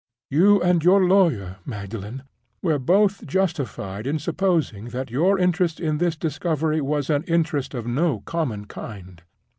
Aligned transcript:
You 0.31 0.59
and 0.59 0.83
your 0.83 1.05
lawyer, 1.05 1.57
Magdalen, 1.63 2.23
were 2.63 2.79
both 2.79 3.27
justified 3.27 4.07
in 4.07 4.17
supposing 4.17 4.85
that 4.85 5.11
your 5.11 5.37
interest 5.37 5.79
in 5.79 5.99
this 5.99 6.15
discovery 6.15 6.81
was 6.81 7.11
an 7.11 7.21
interest 7.25 7.75
of 7.75 7.85
no 7.85 8.21
common 8.21 8.65
kind. 8.65 9.21